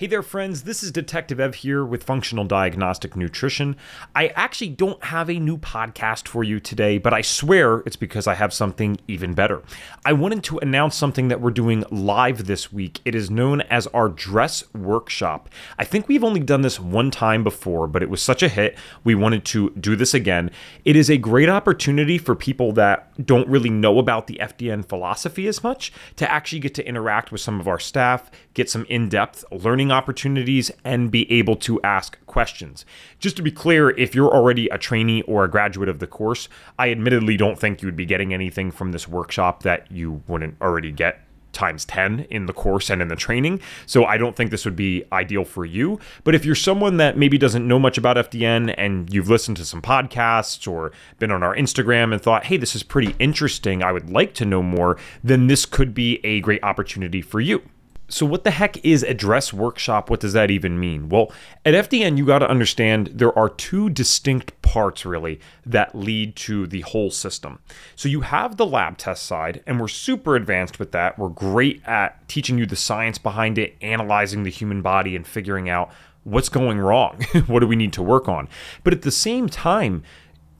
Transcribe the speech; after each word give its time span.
Hey 0.00 0.06
there, 0.06 0.22
friends. 0.22 0.62
This 0.62 0.82
is 0.82 0.90
Detective 0.92 1.38
Ev 1.38 1.56
here 1.56 1.84
with 1.84 2.04
Functional 2.04 2.46
Diagnostic 2.46 3.16
Nutrition. 3.16 3.76
I 4.16 4.28
actually 4.28 4.70
don't 4.70 5.04
have 5.04 5.28
a 5.28 5.38
new 5.38 5.58
podcast 5.58 6.26
for 6.26 6.42
you 6.42 6.58
today, 6.58 6.96
but 6.96 7.12
I 7.12 7.20
swear 7.20 7.80
it's 7.80 7.96
because 7.96 8.26
I 8.26 8.32
have 8.32 8.54
something 8.54 8.98
even 9.08 9.34
better. 9.34 9.62
I 10.06 10.14
wanted 10.14 10.42
to 10.44 10.56
announce 10.60 10.96
something 10.96 11.28
that 11.28 11.42
we're 11.42 11.50
doing 11.50 11.84
live 11.90 12.46
this 12.46 12.72
week. 12.72 13.02
It 13.04 13.14
is 13.14 13.30
known 13.30 13.60
as 13.60 13.88
our 13.88 14.08
dress 14.08 14.64
workshop. 14.72 15.50
I 15.78 15.84
think 15.84 16.08
we've 16.08 16.24
only 16.24 16.40
done 16.40 16.62
this 16.62 16.80
one 16.80 17.10
time 17.10 17.44
before, 17.44 17.86
but 17.86 18.02
it 18.02 18.08
was 18.08 18.22
such 18.22 18.42
a 18.42 18.48
hit. 18.48 18.78
We 19.04 19.14
wanted 19.14 19.44
to 19.44 19.68
do 19.78 19.96
this 19.96 20.14
again. 20.14 20.50
It 20.86 20.96
is 20.96 21.10
a 21.10 21.18
great 21.18 21.50
opportunity 21.50 22.16
for 22.16 22.34
people 22.34 22.72
that 22.72 23.26
don't 23.26 23.46
really 23.48 23.68
know 23.68 23.98
about 23.98 24.28
the 24.28 24.38
FDN 24.40 24.88
philosophy 24.88 25.46
as 25.46 25.62
much 25.62 25.92
to 26.16 26.32
actually 26.32 26.60
get 26.60 26.74
to 26.76 26.88
interact 26.88 27.30
with 27.30 27.42
some 27.42 27.60
of 27.60 27.68
our 27.68 27.78
staff, 27.78 28.30
get 28.54 28.70
some 28.70 28.86
in 28.86 29.10
depth 29.10 29.44
learning 29.52 29.89
opportunities 29.90 30.70
and 30.84 31.10
be 31.10 31.30
able 31.30 31.56
to 31.56 31.80
ask 31.82 32.18
questions. 32.26 32.84
Just 33.18 33.36
to 33.36 33.42
be 33.42 33.50
clear, 33.50 33.90
if 33.90 34.14
you're 34.14 34.32
already 34.32 34.68
a 34.68 34.78
trainee 34.78 35.22
or 35.22 35.44
a 35.44 35.50
graduate 35.50 35.88
of 35.88 35.98
the 35.98 36.06
course, 36.06 36.48
I 36.78 36.90
admittedly 36.90 37.36
don't 37.36 37.58
think 37.58 37.82
you 37.82 37.86
would 37.86 37.96
be 37.96 38.06
getting 38.06 38.32
anything 38.34 38.70
from 38.70 38.92
this 38.92 39.08
workshop 39.08 39.62
that 39.62 39.90
you 39.90 40.22
wouldn't 40.26 40.56
already 40.60 40.92
get 40.92 41.20
times 41.52 41.84
10 41.84 42.26
in 42.30 42.46
the 42.46 42.52
course 42.52 42.90
and 42.90 43.02
in 43.02 43.08
the 43.08 43.16
training. 43.16 43.60
So 43.86 44.04
I 44.04 44.16
don't 44.16 44.36
think 44.36 44.50
this 44.50 44.64
would 44.64 44.76
be 44.76 45.04
ideal 45.12 45.44
for 45.44 45.64
you. 45.64 45.98
But 46.24 46.34
if 46.34 46.44
you're 46.44 46.54
someone 46.54 46.96
that 46.98 47.16
maybe 47.16 47.38
doesn't 47.38 47.66
know 47.66 47.78
much 47.78 47.98
about 47.98 48.16
FDN 48.16 48.74
and 48.78 49.12
you've 49.12 49.28
listened 49.28 49.56
to 49.58 49.64
some 49.64 49.82
podcasts 49.82 50.70
or 50.70 50.92
been 51.18 51.30
on 51.30 51.42
our 51.42 51.54
Instagram 51.54 52.12
and 52.12 52.22
thought, 52.22 52.44
hey, 52.44 52.56
this 52.56 52.74
is 52.74 52.82
pretty 52.82 53.14
interesting, 53.18 53.82
I 53.82 53.92
would 53.92 54.10
like 54.10 54.34
to 54.34 54.44
know 54.44 54.62
more, 54.62 54.96
then 55.22 55.46
this 55.46 55.66
could 55.66 55.94
be 55.94 56.24
a 56.24 56.40
great 56.40 56.62
opportunity 56.62 57.22
for 57.22 57.40
you. 57.40 57.62
So, 58.10 58.26
what 58.26 58.42
the 58.42 58.50
heck 58.50 58.84
is 58.84 59.04
a 59.04 59.14
dress 59.14 59.52
workshop? 59.52 60.10
What 60.10 60.18
does 60.18 60.32
that 60.32 60.50
even 60.50 60.80
mean? 60.80 61.08
Well, 61.08 61.32
at 61.64 61.74
FDN, 61.74 62.18
you 62.18 62.26
got 62.26 62.40
to 62.40 62.50
understand 62.50 63.06
there 63.14 63.36
are 63.38 63.48
two 63.48 63.88
distinct 63.88 64.60
parts 64.62 65.06
really 65.06 65.38
that 65.64 65.94
lead 65.94 66.34
to 66.36 66.66
the 66.66 66.80
whole 66.80 67.12
system. 67.12 67.60
So, 67.94 68.08
you 68.08 68.22
have 68.22 68.56
the 68.56 68.66
lab 68.66 68.98
test 68.98 69.24
side, 69.24 69.62
and 69.64 69.80
we're 69.80 69.88
super 69.88 70.34
advanced 70.34 70.80
with 70.80 70.90
that. 70.90 71.18
We're 71.18 71.28
great 71.28 71.82
at 71.86 72.28
teaching 72.28 72.58
you 72.58 72.66
the 72.66 72.76
science 72.76 73.16
behind 73.16 73.58
it, 73.58 73.76
analyzing 73.80 74.42
the 74.42 74.50
human 74.50 74.82
body, 74.82 75.14
and 75.14 75.24
figuring 75.24 75.68
out 75.68 75.90
what's 76.24 76.48
going 76.48 76.80
wrong. 76.80 77.22
what 77.46 77.60
do 77.60 77.68
we 77.68 77.76
need 77.76 77.92
to 77.92 78.02
work 78.02 78.28
on? 78.28 78.48
But 78.82 78.92
at 78.92 79.02
the 79.02 79.12
same 79.12 79.48
time, 79.48 80.02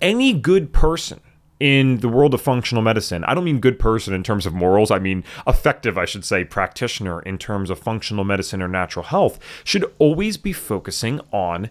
any 0.00 0.32
good 0.32 0.72
person 0.72 1.20
in 1.61 1.98
the 1.98 2.08
world 2.08 2.34
of 2.34 2.41
functional 2.41 2.83
medicine, 2.83 3.22
I 3.25 3.34
don't 3.34 3.44
mean 3.44 3.61
good 3.61 3.78
person 3.78 4.14
in 4.14 4.22
terms 4.22 4.47
of 4.47 4.55
morals, 4.55 4.91
I 4.91 4.98
mean 4.98 5.22
effective, 5.47 5.97
I 5.98 6.06
should 6.06 6.25
say, 6.25 6.44
practitioner 6.44 7.20
in 7.20 7.39
terms 7.39 7.70
of 7.70 7.78
functional 7.78 8.25
medicine 8.25 8.62
or 8.62 8.69
natural 8.69 9.05
health, 9.05 9.39
should 9.62 9.84
always 9.98 10.36
be 10.36 10.53
focusing 10.53 11.20
on 11.31 11.70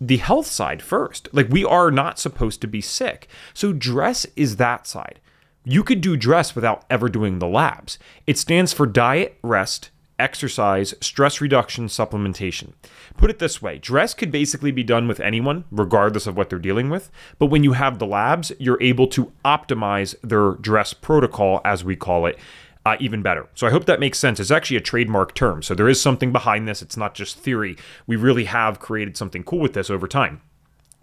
the 0.00 0.18
health 0.18 0.46
side 0.46 0.82
first. 0.82 1.28
Like, 1.32 1.48
we 1.48 1.64
are 1.64 1.90
not 1.90 2.18
supposed 2.18 2.60
to 2.60 2.66
be 2.66 2.80
sick. 2.80 3.28
So, 3.52 3.72
dress 3.72 4.26
is 4.36 4.56
that 4.56 4.86
side. 4.86 5.20
You 5.64 5.82
could 5.84 6.00
do 6.00 6.16
dress 6.16 6.54
without 6.54 6.84
ever 6.88 7.08
doing 7.08 7.38
the 7.38 7.46
labs. 7.46 7.98
It 8.26 8.38
stands 8.38 8.72
for 8.72 8.86
diet, 8.86 9.38
rest, 9.42 9.90
exercise, 10.20 10.94
stress 11.00 11.40
reduction, 11.40 11.86
supplementation. 11.86 12.74
Put 13.16 13.30
it 13.30 13.38
this 13.38 13.60
way 13.60 13.78
dress 13.78 14.14
could 14.14 14.30
basically 14.30 14.70
be 14.70 14.84
done 14.84 15.08
with 15.08 15.20
anyone, 15.20 15.64
regardless 15.70 16.26
of 16.26 16.36
what 16.36 16.50
they're 16.50 16.58
dealing 16.58 16.90
with. 16.90 17.10
But 17.38 17.46
when 17.46 17.64
you 17.64 17.72
have 17.72 17.98
the 17.98 18.06
labs, 18.06 18.52
you're 18.58 18.82
able 18.82 19.06
to 19.08 19.32
optimize 19.44 20.14
their 20.22 20.52
dress 20.52 20.92
protocol, 20.92 21.60
as 21.64 21.82
we 21.82 21.96
call 21.96 22.26
it. 22.26 22.38
Uh, 22.86 22.96
even 22.98 23.20
better. 23.20 23.46
So 23.54 23.66
I 23.66 23.70
hope 23.70 23.84
that 23.84 24.00
makes 24.00 24.18
sense. 24.18 24.40
It's 24.40 24.50
actually 24.50 24.78
a 24.78 24.80
trademark 24.80 25.34
term. 25.34 25.62
So 25.62 25.74
there 25.74 25.86
is 25.86 26.00
something 26.00 26.32
behind 26.32 26.66
this. 26.66 26.80
It's 26.80 26.96
not 26.96 27.14
just 27.14 27.36
theory. 27.36 27.76
We 28.06 28.16
really 28.16 28.44
have 28.46 28.80
created 28.80 29.18
something 29.18 29.44
cool 29.44 29.58
with 29.58 29.74
this 29.74 29.90
over 29.90 30.08
time 30.08 30.40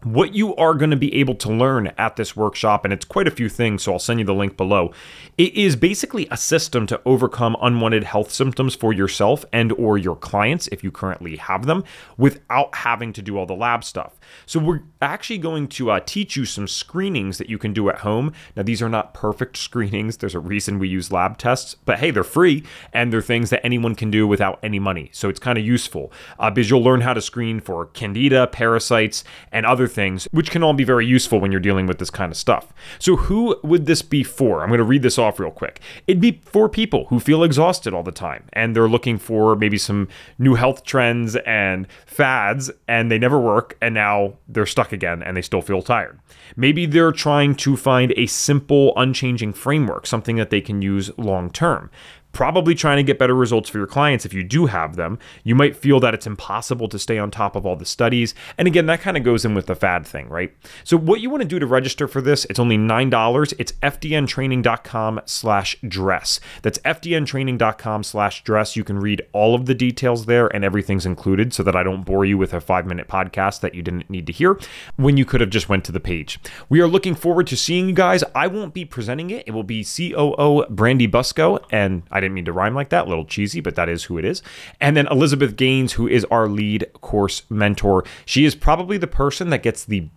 what 0.04 0.36
you 0.36 0.56
are 0.56 0.76
going 0.76 0.92
to 0.92 0.98
be 0.98 1.14
able 1.16 1.34
to 1.36 1.52
learn 1.52 1.88
at 1.98 2.16
this 2.16 2.36
workshop 2.36 2.86
and 2.86 2.94
it's 2.94 3.06
quite 3.06 3.28
a 3.28 3.32
few 3.32 3.50
things 3.50 3.84
so 3.84 3.94
i'll 3.94 4.00
send 4.00 4.20
you 4.20 4.26
the 4.26 4.34
link 4.34 4.56
below. 4.56 4.92
It 5.38 5.54
is 5.56 5.76
basically 5.76 6.28
a 6.32 6.38
system 6.38 6.88
to 6.88 7.02
overcome 7.06 7.56
unwanted 7.62 8.04
health 8.04 8.32
symptoms 8.32 8.76
for 8.76 8.94
yourself 8.94 9.46
and 9.52 9.72
or 9.74 9.98
your 9.98 10.16
clients 10.16 10.68
if 10.68 10.84
you 10.84 10.92
currently 10.92 11.38
have 11.38 11.66
them 11.66 11.84
without 12.18 12.76
having 12.76 13.14
to 13.14 13.22
do 13.22 13.38
all 13.38 13.46
the 13.46 13.56
lab 13.56 13.84
stuff. 13.84 14.20
So 14.46 14.60
we're 14.60 14.82
actually 15.02 15.38
going 15.40 15.68
to 15.70 15.92
uh, 15.92 16.00
teach 16.06 16.36
you 16.36 16.46
some 16.46 16.68
screenings 16.68 17.38
that 17.38 17.50
you 17.50 17.58
can 17.58 17.74
do 17.74 17.90
at 17.90 18.00
home. 18.00 18.34
Now 18.56 18.64
these 18.64 18.82
are 18.82 18.90
not 18.90 19.14
perfect 19.14 19.58
screenings. 19.68 20.18
There's 20.18 20.36
a 20.36 20.40
reason 20.40 20.80
we 20.80 20.88
use 20.90 21.12
lab 21.12 21.38
tests 21.38 21.76
but 21.86 22.00
hey 22.00 22.12
they're 22.12 22.24
free 22.24 22.64
and 22.94 23.12
they're 23.12 23.22
things 23.22 23.50
that 23.50 23.66
anyone 23.66 23.96
can 23.96 24.12
do 24.12 24.28
without 24.28 24.60
any 24.62 24.80
money. 24.80 25.10
So 25.14 25.30
it's 25.30 25.40
kind 25.40 25.58
of 25.58 25.66
useful. 25.66 26.12
Uh, 26.40 26.52
because 26.52 26.70
you'll 26.70 26.84
learn 26.84 27.02
how 27.02 27.14
to 27.14 27.22
screen 27.22 27.60
for 27.60 27.88
candida 27.88 28.48
parasites 28.48 29.24
and 29.52 29.66
other 29.66 29.87
things, 29.88 30.28
which 30.32 30.52
can 30.52 30.64
all 30.64 30.74
be 30.74 30.84
very 30.84 31.06
useful 31.06 31.40
when 31.40 31.52
you're 31.52 31.62
dealing 31.62 31.88
with 31.88 32.00
this 32.00 32.10
kind 32.10 32.32
of 32.32 32.38
stuff. 32.38 32.74
So, 33.00 33.16
who 33.16 33.60
would 33.64 33.86
this 33.86 34.02
be 34.02 34.24
for? 34.24 34.62
I'm 34.62 34.70
going 34.70 34.80
to 34.80 34.84
read 34.84 35.04
this 35.04 35.18
off 35.18 35.40
real 35.40 35.52
quick. 35.52 35.80
It'd 36.08 36.22
be 36.22 36.42
for 36.46 36.70
people 36.70 37.06
who 37.06 37.20
feel 37.20 37.44
exhausted 37.44 37.94
all 37.94 38.04
the 38.04 38.12
time 38.12 38.46
and 38.54 38.76
they're 38.76 38.90
looking 38.90 39.18
for 39.18 39.56
maybe 39.56 39.78
some 39.78 40.08
new 40.38 40.56
health 40.56 40.84
trends 40.84 41.36
and 41.38 41.88
fads 42.06 42.72
and 42.88 43.12
they 43.12 43.20
never 43.20 43.40
work 43.40 43.78
and 43.82 43.94
now 43.94 44.34
they're 44.48 44.66
stuck 44.66 44.92
again 44.92 45.24
and 45.24 45.36
they 45.36 45.42
still 45.42 45.62
feel 45.62 45.82
tired. 45.82 46.20
Maybe 46.56 46.86
they're 46.86 47.12
trying 47.12 47.56
to 47.56 47.76
find 47.78 48.14
a 48.16 48.26
simple, 48.28 48.94
unchanging 48.96 49.54
framework, 49.54 50.08
something 50.08 50.38
that 50.38 50.50
they 50.50 50.62
can 50.62 50.82
use 50.82 51.16
long 51.18 51.50
term 51.50 51.90
probably 52.34 52.76
trying 52.76 52.98
to 52.98 53.04
get 53.04 53.18
better 53.18 53.34
results 53.34 53.70
for 53.70 53.78
your 53.80 53.88
clients 53.88 54.26
if 54.26 54.34
you 54.34 54.44
do 54.44 54.68
have 54.68 54.96
them. 54.96 55.18
You 55.44 55.56
might 55.56 55.76
feel 55.76 56.00
that 56.02 56.14
it's 56.14 56.28
impossible 56.28 56.88
to 56.90 57.00
stay 57.00 57.18
on 57.18 57.32
top 57.32 57.56
of 57.56 57.66
all 57.66 57.76
the 57.76 57.86
studies. 57.86 58.36
And 58.58 58.68
again, 58.68 58.86
that 58.86 59.02
kind 59.02 59.18
of 59.18 59.24
goes 59.24 59.44
in 59.44 59.56
with 59.56 59.66
the 59.66 59.76
fad 59.76 60.06
thing, 60.06 60.30
right? 60.30 60.56
So 60.84 60.98
what 60.98 61.20
you 61.20 61.30
want 61.30 61.42
to 61.42 61.48
do 61.48 61.58
to 61.58 61.66
register 61.66 62.08
for 62.08 62.22
this, 62.22 62.46
it's 62.46 62.60
only 62.60 62.78
$9. 62.78 63.54
It's 63.58 63.72
fdntraining.com 63.72 65.22
slash 65.26 65.78
dress. 65.88 66.40
That's 66.62 66.78
fdntraining.com 66.80 68.04
slash 68.04 68.44
dress. 68.44 68.76
You 68.76 68.84
can 68.84 69.00
read 69.00 69.24
all 69.34 69.56
of 69.56 69.66
the 69.66 69.74
details 69.74 70.26
there 70.26 70.48
and 70.48 70.64
everything's 70.64 71.06
included 71.06 71.54
so 71.54 71.64
that 71.64 71.76
I 71.76 71.84
don't 71.84 72.06
bore 72.06 72.26
you 72.26 72.38
with 72.38 72.54
a 72.54 72.62
five 72.62 72.86
minute 72.86 73.08
podcast 73.08 73.62
that 73.62 73.74
you 73.74 73.82
didn't 73.82 74.10
need 74.10 74.28
to 74.28 74.34
hear 74.34 74.60
when 74.96 75.18
you 75.18 75.26
could 75.26 75.42
have 75.42 75.50
just 75.50 75.70
went 75.70 75.86
to 75.86 75.92
the 75.92 76.00
page. 76.00 76.40
We 76.70 76.82
are 76.82 76.88
looking 76.88 77.16
forward 77.16 77.48
to 77.48 77.58
seeing 77.58 77.90
you 77.90 77.96
guys. 77.96 78.24
I 78.36 78.48
won't 78.48 78.74
be 78.74 78.86
presenting 78.86 79.32
it. 79.32 79.44
It 79.48 79.52
will 79.52 79.64
be 79.64 79.84
COO 79.84 80.66
Brandy 80.70 81.08
Busco 81.08 81.64
and 81.72 82.04
I 82.12 82.27
didn't 82.28 82.36
mean 82.36 82.46
to 82.46 82.54
rhyme 82.54 82.76
like 82.76 82.90
that, 82.90 83.06
a 83.06 83.10
little 83.10 83.26
cheesy, 83.26 83.60
but 83.60 83.76
that 83.76 83.90
is 83.90 84.06
who 84.06 84.18
it 84.18 84.26
is. 84.26 84.44
And 84.80 84.96
then 84.96 85.08
Elizabeth 85.08 85.56
Gaines, 85.56 85.94
who 85.94 86.08
is 86.08 86.26
our 86.26 86.48
lead 86.48 86.86
course 86.94 87.44
mentor. 87.50 88.04
She 88.26 88.46
is 88.46 88.56
probably 88.56 88.98
the 88.98 89.08
person 89.08 89.50
that 89.50 89.64
gets 89.64 89.84
the 89.86 90.10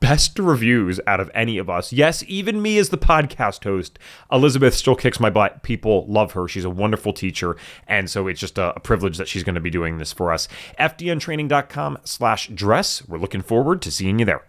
best 0.00 0.38
reviews 0.38 1.00
out 1.06 1.20
of 1.20 1.30
any 1.34 1.58
of 1.58 1.68
us. 1.68 1.92
Yes, 1.92 2.22
even 2.28 2.62
me 2.62 2.78
as 2.78 2.90
the 2.90 2.98
podcast 2.98 3.64
host, 3.64 3.98
Elizabeth 4.30 4.74
still 4.74 4.94
kicks 4.94 5.20
my 5.20 5.30
butt. 5.30 5.62
People 5.62 6.06
love 6.06 6.32
her. 6.32 6.46
She's 6.48 6.64
a 6.64 6.70
wonderful 6.70 7.12
teacher. 7.12 7.56
And 7.86 8.08
so 8.08 8.28
it's 8.28 8.40
just 8.40 8.58
a, 8.58 8.74
a 8.76 8.80
privilege 8.80 9.18
that 9.18 9.28
she's 9.28 9.44
going 9.44 9.56
to 9.56 9.60
be 9.60 9.70
doing 9.70 9.98
this 9.98 10.12
for 10.12 10.32
us. 10.32 10.48
FDNtraining.com 10.78 11.98
slash 12.04 12.48
dress. 12.48 13.06
We're 13.08 13.18
looking 13.18 13.42
forward 13.42 13.82
to 13.82 13.90
seeing 13.90 14.18
you 14.18 14.24
there. 14.24 14.47